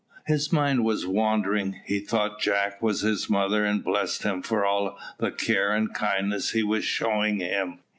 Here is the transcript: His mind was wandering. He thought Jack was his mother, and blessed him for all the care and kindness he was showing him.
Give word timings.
His 0.25 0.51
mind 0.51 0.83
was 0.83 1.05
wandering. 1.05 1.79
He 1.85 1.99
thought 1.99 2.39
Jack 2.41 2.81
was 2.81 3.01
his 3.01 3.29
mother, 3.29 3.63
and 3.63 3.83
blessed 3.83 4.23
him 4.23 4.41
for 4.41 4.65
all 4.65 4.97
the 5.19 5.29
care 5.29 5.71
and 5.73 5.93
kindness 5.93 6.53
he 6.53 6.63
was 6.63 6.83
showing 6.83 7.39
him. 7.39 7.77